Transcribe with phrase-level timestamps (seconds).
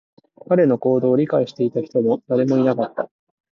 [0.49, 3.11] 彼の行動を理解していた人も誰もいなかった